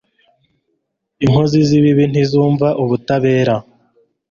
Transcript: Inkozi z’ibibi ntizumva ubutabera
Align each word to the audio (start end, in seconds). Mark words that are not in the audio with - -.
Inkozi 1.23 1.57
z’ibibi 1.67 2.05
ntizumva 2.11 2.67
ubutabera 2.83 3.55